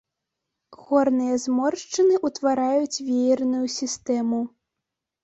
Горныя 0.85 1.35
зморшчыны 1.43 2.15
ўтвараюць 2.29 3.01
веерную 3.11 3.63
сістэму. 3.77 4.41